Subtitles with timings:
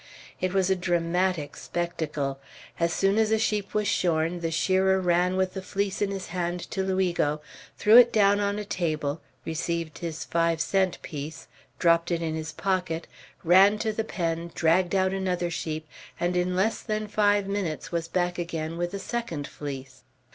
[0.39, 2.39] It was a dramatic spectacle.
[2.79, 6.29] As soon as a sheep was shorn, the shearer ran with the fleece in his
[6.29, 7.39] hand to Luigo,
[7.77, 11.45] threw it down on a table, received his five cent piece,
[11.77, 13.05] dropped it in his pocket,
[13.43, 15.87] ran to the pen, dragged out another sheep,
[16.19, 20.01] and in less than five minutes was back again with a second fleece.